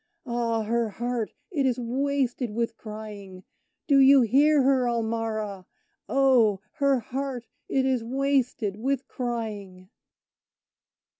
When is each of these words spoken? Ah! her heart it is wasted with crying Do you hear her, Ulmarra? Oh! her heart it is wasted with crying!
Ah! 0.25 0.63
her 0.63 0.89
heart 0.89 1.31
it 1.51 1.63
is 1.67 1.79
wasted 1.79 2.49
with 2.49 2.75
crying 2.75 3.43
Do 3.85 3.99
you 3.99 4.21
hear 4.23 4.63
her, 4.63 4.87
Ulmarra? 4.87 5.67
Oh! 6.09 6.59
her 6.77 6.97
heart 7.01 7.45
it 7.69 7.85
is 7.85 8.03
wasted 8.03 8.77
with 8.77 9.07
crying! 9.07 9.91